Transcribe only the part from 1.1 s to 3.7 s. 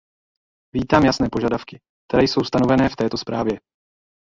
požadavky, které jsou stanovené v této zprávě.